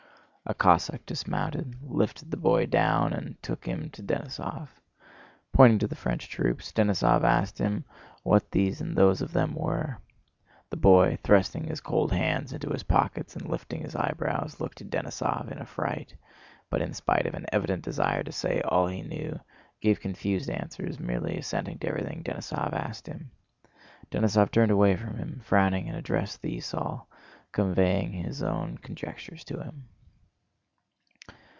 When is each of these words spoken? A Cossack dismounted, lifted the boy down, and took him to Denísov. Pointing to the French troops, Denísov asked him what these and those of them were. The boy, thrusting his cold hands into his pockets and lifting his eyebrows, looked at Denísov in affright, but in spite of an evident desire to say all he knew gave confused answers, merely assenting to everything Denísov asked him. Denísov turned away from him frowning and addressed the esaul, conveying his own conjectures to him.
A 0.43 0.53
Cossack 0.53 1.05
dismounted, 1.05 1.77
lifted 1.81 2.29
the 2.29 2.35
boy 2.35 2.65
down, 2.65 3.13
and 3.13 3.41
took 3.41 3.65
him 3.65 3.89
to 3.91 4.03
Denísov. 4.03 4.67
Pointing 5.53 5.79
to 5.79 5.87
the 5.87 5.95
French 5.95 6.27
troops, 6.27 6.73
Denísov 6.73 7.23
asked 7.23 7.57
him 7.59 7.85
what 8.23 8.51
these 8.51 8.81
and 8.81 8.97
those 8.97 9.21
of 9.21 9.31
them 9.31 9.53
were. 9.55 9.99
The 10.69 10.75
boy, 10.77 11.17
thrusting 11.23 11.63
his 11.67 11.79
cold 11.79 12.11
hands 12.11 12.51
into 12.51 12.69
his 12.71 12.83
pockets 12.83 13.33
and 13.35 13.47
lifting 13.47 13.81
his 13.81 13.95
eyebrows, 13.95 14.59
looked 14.59 14.81
at 14.81 14.89
Denísov 14.89 15.49
in 15.49 15.59
affright, 15.59 16.13
but 16.69 16.81
in 16.81 16.93
spite 16.93 17.27
of 17.27 17.33
an 17.35 17.45
evident 17.53 17.83
desire 17.83 18.23
to 18.23 18.31
say 18.33 18.59
all 18.59 18.87
he 18.87 19.03
knew 19.03 19.39
gave 19.79 20.01
confused 20.01 20.49
answers, 20.49 20.99
merely 20.99 21.37
assenting 21.37 21.77
to 21.79 21.87
everything 21.87 22.23
Denísov 22.23 22.73
asked 22.73 23.07
him. 23.07 23.31
Denísov 24.09 24.51
turned 24.51 24.71
away 24.71 24.97
from 24.97 25.15
him 25.17 25.39
frowning 25.45 25.87
and 25.87 25.97
addressed 25.97 26.41
the 26.41 26.57
esaul, 26.57 27.05
conveying 27.53 28.11
his 28.11 28.43
own 28.43 28.77
conjectures 28.79 29.45
to 29.45 29.61
him. 29.61 29.87